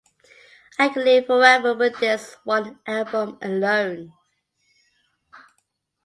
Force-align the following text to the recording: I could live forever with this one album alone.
I 0.79 0.89
could 0.89 1.05
live 1.05 1.27
forever 1.27 1.75
with 1.75 1.99
this 1.99 2.33
one 2.43 2.79
album 2.87 3.37
alone. 3.39 4.13